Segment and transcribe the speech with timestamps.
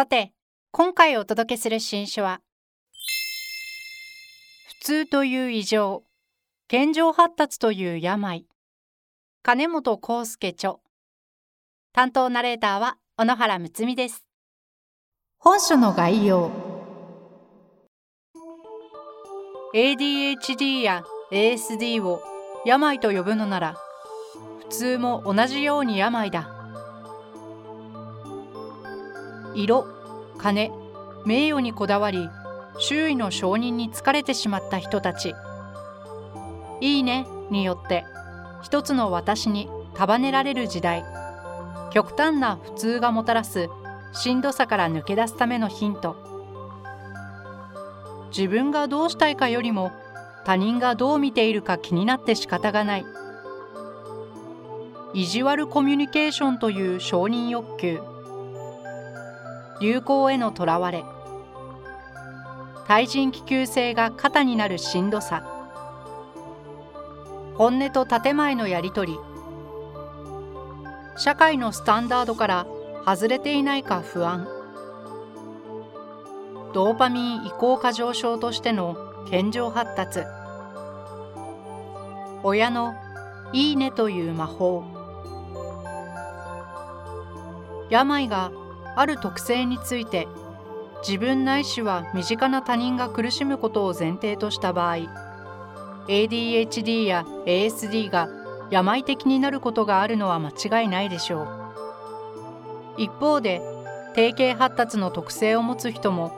[0.00, 0.32] さて
[0.70, 2.40] 今回お届けする新書は
[4.80, 6.04] 普通という異常
[6.68, 8.46] 健常発達という病。
[9.42, 10.76] 金本康介著。
[11.92, 14.24] 担当ナレーターは小野原睦美です。
[15.36, 16.50] 本書の概要。
[19.74, 22.22] ADHD や ASD を
[22.64, 23.76] 病と呼ぶのなら
[24.60, 26.59] 普通も同じように病だ
[29.54, 29.86] 色
[30.38, 30.70] 金
[31.26, 32.28] 名誉にこだわり
[32.78, 35.34] 周囲の承認に疲れてしまった人たち
[36.80, 38.04] 「いいね」によって
[38.62, 41.04] 一つの私に束ねられる時代。
[41.90, 43.68] 極端な普通がもたらす
[44.12, 46.16] しんどさから抜け出すためのヒント。
[48.30, 49.90] 自分がどうしたいかよりも
[50.44, 53.04] 他人がどう見ているか気になって仕方がない。
[55.14, 58.00] 意地悪コミュニケーションという承認欲求。
[59.80, 61.04] 流行へのとらわれ。
[62.86, 65.42] 対人気球性が肩になるしんどさ。
[67.56, 69.18] 本音と建前のやり取り。
[71.16, 72.66] 社会のスタンダードから
[73.06, 74.46] 外れていないか不安。
[76.72, 78.96] ドーパミン移行過剰症としての
[79.30, 80.20] 健常発達。
[82.42, 82.94] 親の
[83.52, 84.84] 「いいね」という魔法。
[87.90, 88.52] 病が
[88.96, 90.28] ある特性について
[91.06, 94.96] 自分ないしは身近な他人が苦しむことを前提とした場合
[96.08, 98.28] ADHD や ASD が
[98.70, 101.60] 病的になることがあるのは間違いないでしょう。
[102.98, 103.60] 一方で
[104.14, 106.32] 定型発達の特性を持つ人も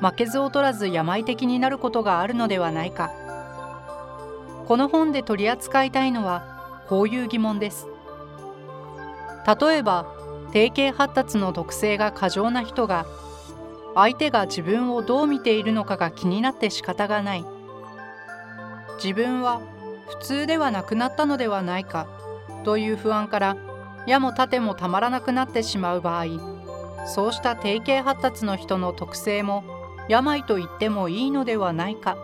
[0.00, 3.10] 負けず劣らず病的になることがあるのではないか。
[4.66, 7.86] この本で取り扱いたいのはこういう疑問です。
[9.60, 10.06] 例えば
[10.52, 13.06] 定型発達の特性が過剰な人が
[13.94, 17.44] 相手が自分をどう見ているのかが気になって仕方がない
[19.02, 19.60] 自分は
[20.08, 22.06] 普通ではなくなったのではないか
[22.64, 23.56] という不安から
[24.06, 26.26] 矢も盾もたまらなくなってしまう場合
[27.06, 29.64] そうした定型発達の人の特性も
[30.08, 32.16] 病と言ってもいいのではないか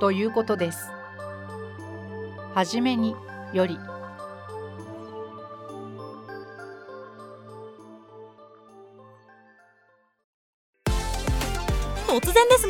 [0.00, 0.90] ということです。
[2.54, 3.16] はじめに
[3.52, 3.78] より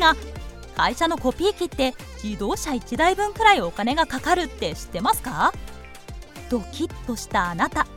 [0.03, 0.15] が
[0.75, 5.53] 会社のコピー機って自動車1台分くらいお金がかかるって知ってますか？
[6.49, 7.87] ドキッとしたあなた。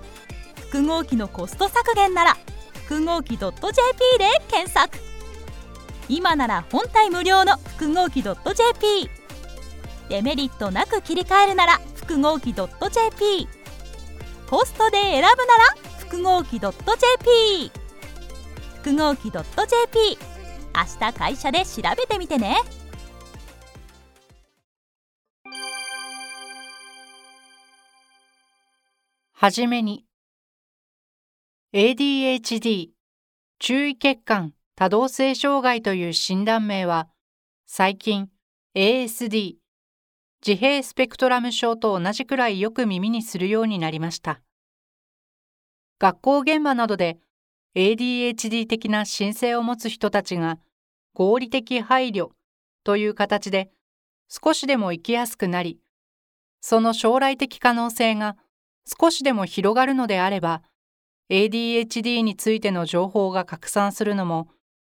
[0.61, 2.37] 複合機のコスト削減なら
[2.75, 3.49] 複合機 .jp
[4.19, 4.99] で検索。
[6.09, 9.11] 今なら本体無料の複合機 .jp
[10.09, 13.49] デメリットなく切り替えるなら複合機 .jp
[14.49, 15.35] コストで選ぶなら
[15.99, 17.73] 複合機 .jp
[18.77, 20.19] 複合機 .jp
[20.77, 22.57] 明日会社で調べてみてね
[29.33, 30.05] はじめに
[31.73, 32.89] ADHD
[33.59, 37.09] 注意欠陥多動性障害という診断名は
[37.67, 38.29] 最近
[38.75, 39.55] ASD
[40.47, 44.43] 自閉スペクトラム症と同じくらいよく耳にするようになりました。
[45.99, 47.19] 学校現場などで
[47.75, 50.59] ADHD 的な申請を持つ人たちが
[51.17, 52.29] 合理的配慮
[52.85, 53.71] という形で
[54.29, 55.81] 少しでも生きやすくなり、
[56.61, 58.37] その将来的可能性が
[59.01, 60.63] 少しでも広がるのであれば、
[61.31, 64.49] ADHD についての情報が拡散するのも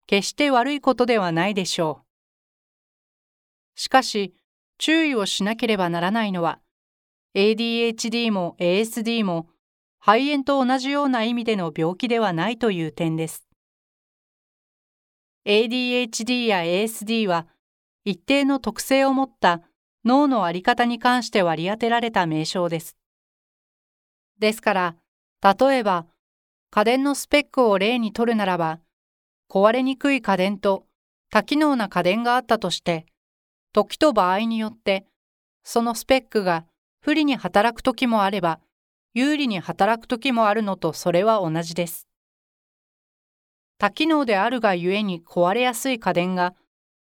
[0.08, 2.06] 決して悪いことではないでしょう。
[3.78, 4.34] しかし、
[4.78, 6.58] 注意をしなければならないのは
[7.36, 9.46] ADHD も ASD も
[10.00, 13.45] 肺炎と同じような意味での病気ではないという点です。
[15.46, 17.46] ADHD や ASD は
[18.04, 19.62] 一定の特性を持った
[20.04, 22.96] 脳の在り方に関して割り当てられた名称です。
[24.38, 24.96] ですから、
[25.42, 26.06] 例えば
[26.70, 28.80] 家電のスペックを例にとるならば、
[29.48, 30.84] 壊れにくい家電と
[31.30, 33.06] 多機能な家電があったとして、
[33.72, 35.06] 時と場合によって、
[35.62, 36.64] そのスペックが
[37.00, 38.60] 不利に働く時もあれば、
[39.14, 42.05] 有利に働く時もあるのとそれは同じです。
[43.78, 46.54] 多機能であるがゆえに壊れやすい家電が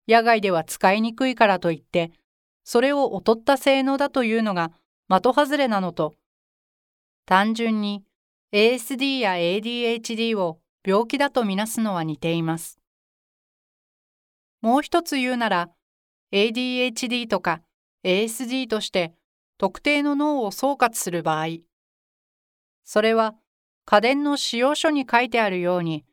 [0.08, 2.10] 野外では使いにくいからといって
[2.64, 4.72] それを劣った性能だというのが
[5.08, 6.14] 的外れなのと
[7.26, 8.02] 単純に
[8.52, 12.78] ASD や ADHD を病気だとみなすのは似ています。
[14.60, 15.70] もう一つ言うなら
[16.32, 17.62] ADHD とか
[18.04, 19.12] ASD として
[19.58, 21.46] 特定の脳を総括する場合
[22.84, 23.34] それは
[23.84, 26.04] 家電の使用書に書いてあるように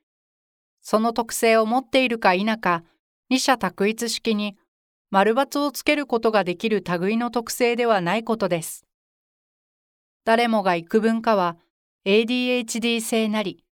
[0.90, 2.84] その特性を持っているか否か
[3.30, 4.58] 二者択一式に
[5.12, 8.88] 丸×をつけることができる類の特性ではないことです。
[10.26, 11.58] 誰もが幾分かは
[12.06, 13.64] ADHD 性なり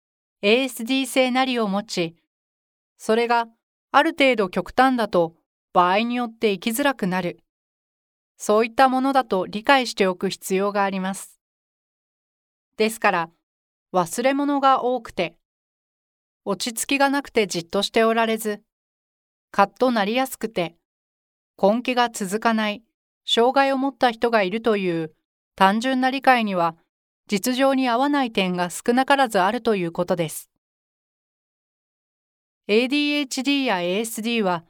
[0.43, 2.17] ASD 性なりを持ち、
[2.99, 3.47] それが
[3.93, 5.37] ある程度極端だと
[5.73, 7.41] 場合によって生きづらくなる。
[8.37, 11.41] そういったものだと理解しておく必要があります。
[12.77, 13.31] ですから、
[13.95, 15.39] 忘れ物が多くて、
[16.49, 18.63] 落ち着きがなくてじっとしておられず、
[19.51, 20.77] カッとなりやすくて、
[21.61, 22.85] 根気が続かない、
[23.25, 25.13] 障害を持った人がいるという
[25.57, 26.77] 単純な理解には、
[27.27, 30.49] 実情に合わない点が少なからずあるということです。
[32.69, 34.65] ADHD や ASD は、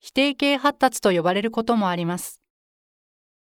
[0.00, 2.42] 否定形発達と呼ばれることもあります。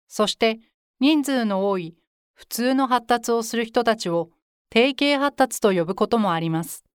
[0.08, 0.60] そして、
[1.00, 1.96] 人数の多い
[2.34, 4.32] 普通の発達をする人たちを
[4.72, 6.87] 定型発達と呼ぶこともあります。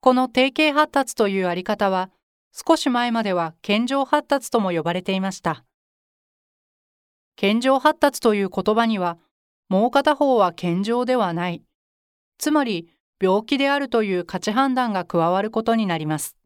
[0.00, 2.10] この定型発達というあり方は、
[2.52, 5.64] 少し前までは健常発達とも呼ばれていました。
[7.36, 9.18] 健常発達という言葉には、
[9.68, 11.62] もう片方は健常ではない、
[12.38, 12.88] つまり
[13.20, 16.36] 病気であるという価値判断が加わることになります。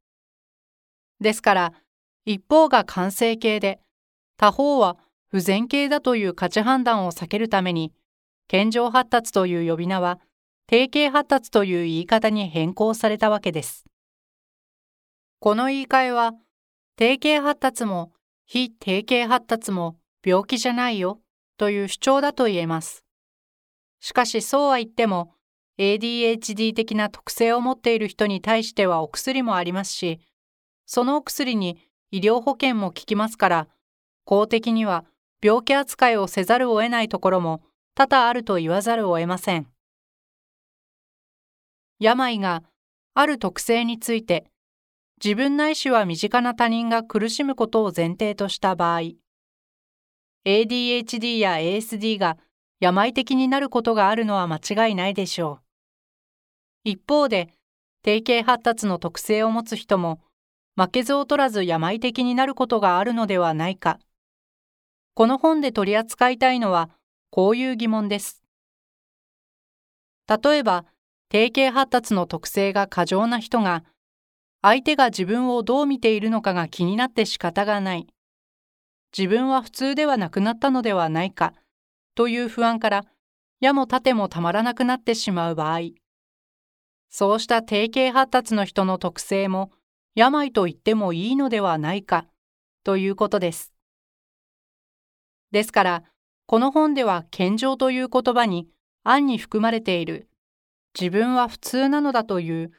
[1.21, 1.73] ですから、
[2.25, 3.81] 一方が完成形で、
[4.37, 4.97] 他方は
[5.29, 7.93] 不全形だという価値判断を避けるために、
[8.49, 10.21] 健常発達という呼び名は、
[10.67, 13.85] 定型発達という言い方に変更されたわけです。
[15.41, 16.33] この言い換えは、
[16.97, 18.13] 定型発達も
[18.47, 21.21] 非定型発達も病気じゃないよ
[21.57, 23.05] という主張だと言えます。
[24.01, 25.35] しかしそうは言っても、
[25.79, 30.21] ADHD 的な特性を持っている人に対してはお薬もありますし、
[30.87, 31.79] そのお薬に
[32.11, 33.69] 医療保険も効きますから、
[34.25, 35.05] 公的には
[35.43, 37.63] 病気扱いをせざるを得ないところも
[37.95, 39.72] 多々あると言わざるを得ません。
[42.03, 42.65] 病が
[43.15, 44.47] ある特性について
[45.23, 49.13] 自分ないしは身近な他人が苦しむことを前提とした場合、
[50.45, 52.39] ADHD や ASD が
[52.81, 54.57] 病的になることがあるのは間
[54.89, 56.91] 違いないでしょう。
[56.91, 57.51] 一方で、
[58.03, 60.21] 定型発達の特性を持つ人も、
[60.75, 64.01] 負けず劣らず病的になることがあるのではないか。
[65.15, 66.91] この本で取り扱いたいのは、
[67.31, 68.43] こういう疑問です。
[70.27, 70.85] 例えば、
[71.33, 73.85] 定型発達の特性が過剰な人が、
[74.61, 78.07] 相手が自分をどう見ているのかが気になって仕方がない。
[79.17, 81.55] 自分は普通ではなくなったのではないか、
[82.15, 83.07] という不安から、
[83.61, 85.93] 矢も盾もたまらなくなってしまう場合、
[87.09, 89.73] そうした定型発達の人の特性も、
[90.15, 92.27] 病と言ってもいいのではないか、
[92.85, 93.73] ということです。
[95.51, 96.03] ですから、
[96.45, 98.69] この本では健常という言葉に
[99.03, 100.29] 暗に含まれている
[100.99, 102.73] 自分は普通なのだという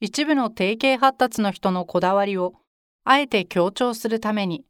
[0.00, 2.54] 一部の定型発達の人のこだわりを
[3.04, 4.64] あえて強調するために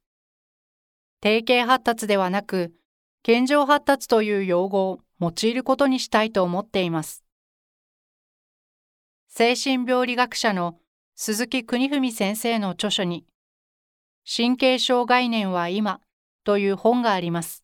[1.20, 2.72] 定型発達ではなく
[3.22, 7.24] 健常発達という用語を用いることにしたいと思っています。
[9.28, 10.78] 精神病理学者の
[11.14, 13.26] 鈴木邦文先生の著書に
[14.24, 16.00] 神経症概念は今
[16.44, 17.62] という本があります。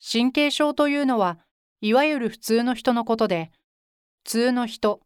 [0.00, 1.38] 神経症というのは
[1.80, 3.50] いわゆる普通の人のことで
[4.26, 5.00] 通の人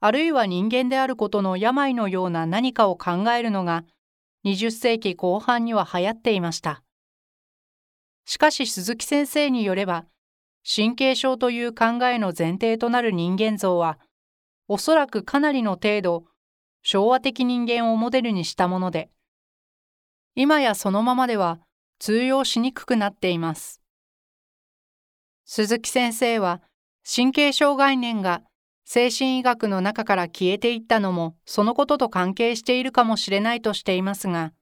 [0.00, 3.84] あるいは人間であることの病のような何かを考えるのが
[4.44, 6.82] 20世紀後半には流行っていました。
[8.24, 10.04] しかし鈴木先生によれば、
[10.64, 14.00] 神経症という考えの前提となる人間像は、
[14.66, 16.24] おそらくかなりの程度、
[16.82, 19.10] 昭和的人間をモデルにしたもので、
[20.34, 21.60] 今やそのままでは
[22.00, 23.80] 通用しにくくなっています。
[25.44, 26.62] 鈴木先生は、
[27.08, 28.42] 神経症概念が
[28.88, 34.52] 精神医学の中から消えていったのもそのことと関係しているかもしれないとしていますが、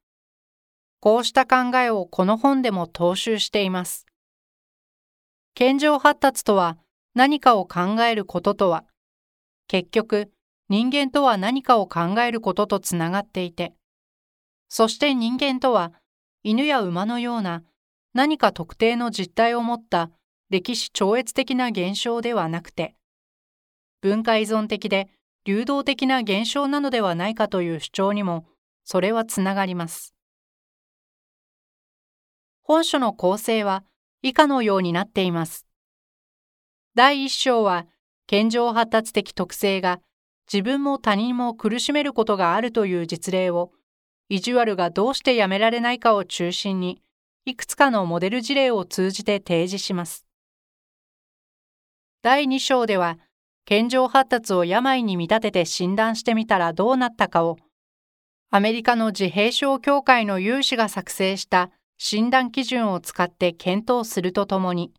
[1.01, 4.07] こうした考えをこの本でも踏襲しています。
[5.53, 6.79] 健常発達とは
[7.15, 8.87] 何かを考えることとは、
[9.69, 10.33] 結局
[10.71, 13.75] 人間とは何かを考えることとつながっていて、
[14.71, 15.93] そして人間とは
[16.43, 17.63] 犬や馬のような
[18.15, 20.11] 何か特定の実態を持った
[20.49, 22.95] 歴史超越的な現象ではなくて、
[24.05, 25.09] 文化依存的で
[25.47, 28.45] 流動的な現象なのではないかという主張にも
[28.85, 30.15] それはつながります。
[32.63, 33.83] 本書の構成は
[34.21, 35.67] 以下のようになっています。
[36.95, 37.87] 第1章は
[38.27, 40.01] 健常発達的特性が
[40.53, 43.73] 自分も他人も苦しめることがあるという実例を
[44.29, 47.01] 意地悪がどうしてやめられないかを中心に
[47.47, 50.27] いくつかのモデル事例を通じて提示します。
[52.21, 53.19] 第2章では
[53.67, 57.57] 健常発達を病に見立てて診断してみたらどうなったかを
[58.51, 64.93] アメリカの自閉症協会の有志が作成した診断基準を使って検討するとともに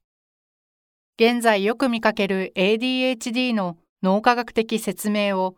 [1.18, 5.56] 現在よく見かける ADHD の脳科学的説明を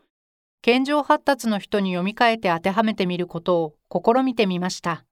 [0.61, 5.05] 健常発達の人に読み替えて当てはめてみることを試みてみました。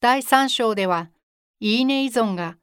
[0.00, 1.10] 第3章では、
[1.60, 2.56] いいね依存が、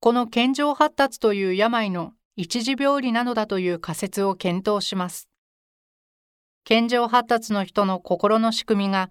[0.00, 5.30] この健常発達という病の一時病理なのだという仮説を検討します。
[6.64, 9.10] 健常発達の人の心の仕組みが、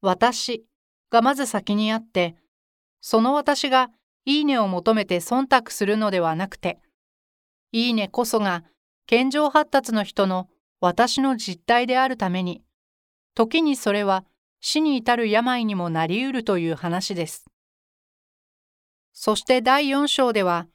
[0.00, 0.64] 私
[1.10, 2.36] がまず先にあって、
[3.00, 3.90] その私が
[4.24, 6.78] いいねを求めて忖度するのではなくて、
[7.72, 8.62] いいねこそが
[9.06, 10.48] 健常発達の人の
[10.80, 12.62] 私の実態であるために、
[13.34, 14.24] 時にそれは
[14.60, 17.46] 死に至る病にもなりうるという話です。
[19.12, 20.66] そして第4章では、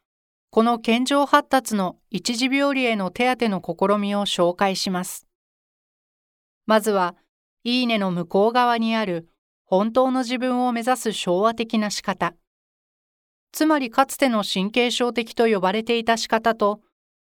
[0.56, 5.28] この健常発達の一時病理への手当の試みを紹介します。
[6.66, 7.18] まずは、
[7.66, 9.28] いいねの向こう側にある
[9.66, 12.36] 本当の自分を目指す昭和的な仕方。
[13.52, 16.80] つまりかつての神経症的と呼ばれていた仕方と、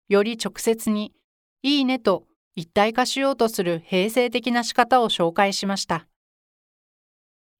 [0.07, 1.13] より直接に、
[1.61, 2.25] いいねと
[2.55, 6.07] 一体化しようとする平成的な仕方を紹介しました。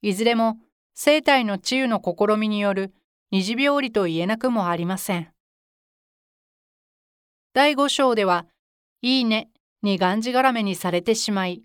[0.02, 0.58] いずれも
[0.96, 2.96] 生体の治癒の試みによる
[3.30, 5.32] 二次病理と言えなくもありません。
[7.54, 8.46] 第5章では、
[9.02, 9.50] いいね
[9.82, 11.64] にがんじがらめにされてしまい、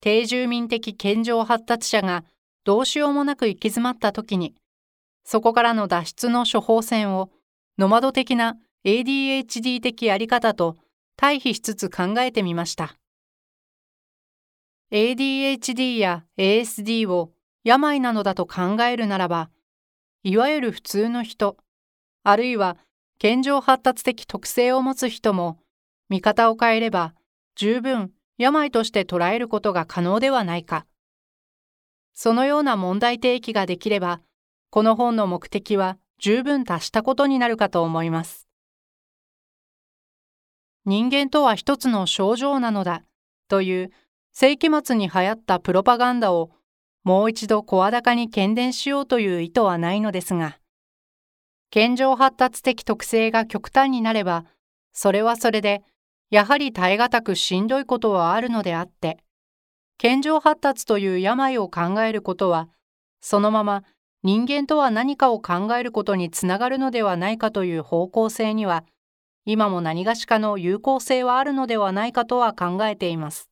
[0.00, 2.24] 低住民的健常発達者が
[2.64, 4.56] どうしようもなく行き詰まった時に、
[5.22, 7.30] そこからの脱出の処方箋を
[7.78, 10.76] ノマド的な ADHD 的やり方と
[11.16, 12.96] 対比しつつ考えてみました。
[14.90, 17.30] ADHD や ASD を
[17.62, 19.50] 病なのだと考えるならば、
[20.24, 21.56] いわゆる普通の人、
[22.24, 22.78] あるいは
[23.24, 25.58] 健常発達的特性を持つ人も、
[26.10, 27.14] 見方を変えれば
[27.54, 30.84] 十分病として捉えることが可能ではないか。
[32.12, 34.20] そのような問題提起ができれば、
[34.68, 38.46] この本の目的は十分達したことになるかと思います。
[40.84, 43.04] 人間とは一つの症状なのだ
[43.48, 43.90] という
[44.34, 46.50] 世紀末に流行ったプロパガンダを
[47.04, 50.58] もう一度声高に喧伝しようという意図はないのですが、
[51.74, 54.44] 健常発達的特性が極端になれば、
[54.92, 55.82] それはそれで、
[56.30, 59.18] やはり耐え難くしんどいことはあるのであって、
[59.98, 62.68] 健常発達という病を考えることは、
[63.20, 63.82] そのまま
[64.22, 68.84] 人間とは何かを考えることにつながるのではないかという方向性には、
[69.44, 73.50] 今も何がしかの有効性はあるのではないかとは考えています。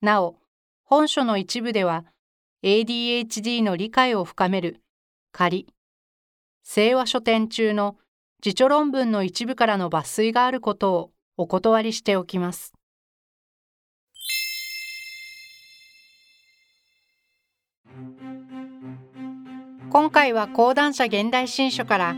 [0.00, 0.36] なお、
[0.84, 2.04] 本書の一部では、
[2.62, 4.80] ADHD の理解を深める
[5.32, 5.66] 仮、
[6.70, 7.96] 清和書店中の
[8.44, 12.74] 自著論文の一部からの抜粋があることをお断りしておきます。
[19.88, 22.16] 今回は講談社現代新書から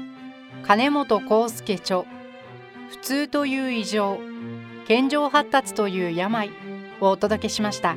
[0.64, 2.02] 金本康介著
[2.88, 4.18] 普通という異常
[4.88, 6.50] 健常発達という病
[7.00, 7.96] をお届けしました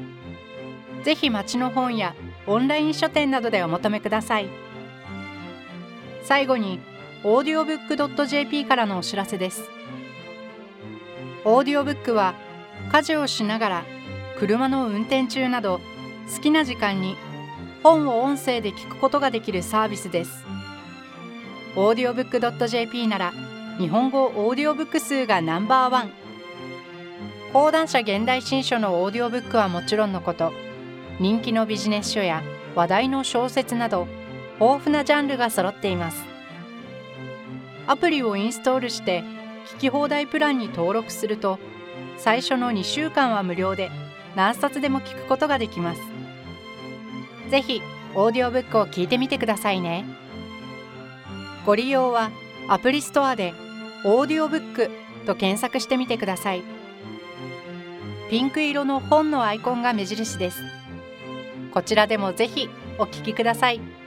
[1.04, 2.14] ぜひ町の本や
[2.46, 4.63] オンライン書店などでお求めください
[6.24, 6.80] 最後に
[7.24, 9.64] audiobook.jp からのお知らせです
[11.46, 12.36] オーディオブックは
[12.92, 13.86] 家事をしながら
[14.38, 15.80] 車の運転中など
[16.34, 17.16] 好きな時間に
[17.84, 20.46] 本を音声で聞くことができるサービスです。
[21.76, 23.34] audiobook.jp なら
[23.78, 26.12] 日本語オーディオブック数がナンバーワン。
[27.52, 30.54] 講談社現代新書のオーディオブックはもちろんのこと、
[31.20, 32.42] 人気のビジネス書や
[32.74, 34.08] 話題の小説など
[34.60, 36.24] 豊富なジャンルが揃っています。
[37.88, 39.24] アプリをインストールして
[39.76, 41.60] 聞き放題プランに登録すると
[42.18, 43.92] 最初の2週間は無料で
[44.36, 46.02] 何冊でも聞くことができます。
[47.50, 47.82] ぜひ
[48.16, 50.06] オーディオブックを聞いてみてくださいね
[51.66, 52.32] ご利用は
[52.68, 53.54] アプリストアで
[54.06, 54.90] オーディオブック
[55.26, 56.64] と検索してみてください
[58.30, 60.64] ピンク色の本のアイコンが目印です
[61.72, 64.03] こちらでもぜひお聞きください。